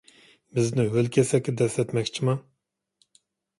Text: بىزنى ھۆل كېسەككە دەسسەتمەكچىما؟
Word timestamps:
بىزنى 0.59 0.85
ھۆل 0.95 1.09
كېسەككە 1.17 1.55
دەسسەتمەكچىما؟ 1.61 2.37